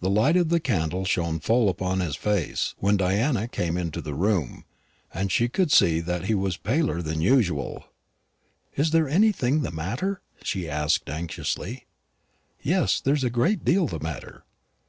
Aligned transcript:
The 0.00 0.10
light 0.10 0.36
of 0.36 0.48
the 0.48 0.58
candle 0.58 1.04
shone 1.04 1.38
full 1.38 1.68
upon 1.68 2.00
his 2.00 2.16
face 2.16 2.74
when 2.78 2.96
Diana 2.96 3.46
came 3.46 3.76
into 3.76 4.00
the 4.00 4.12
room, 4.12 4.64
and 5.14 5.30
she 5.30 5.48
could 5.48 5.70
see 5.70 6.00
that 6.00 6.24
he 6.24 6.34
was 6.34 6.56
paler 6.56 7.00
than 7.00 7.20
usual. 7.20 7.84
"Is 8.74 8.90
there 8.90 9.08
anything 9.08 9.62
the 9.62 9.70
matter?" 9.70 10.20
she 10.42 10.68
asked 10.68 11.08
anxiously. 11.08 11.86
"Yes; 12.60 13.00
there 13.00 13.14
is 13.14 13.22
a 13.22 13.30
great 13.30 13.64
deal 13.64 13.86
the 13.86 14.00
matter. 14.00 14.42